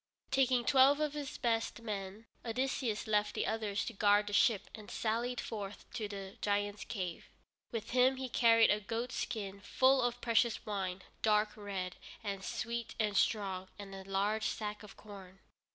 [0.31, 4.33] Taking twelve of his best men with him, Odysseus left the others to guard the
[4.33, 7.29] ship and sallied forth to the giant's cave.
[7.71, 12.95] With him he carried a goat skin full of precious wine, dark red, and sweet
[12.99, 15.37] and strong, and a large sack of corn.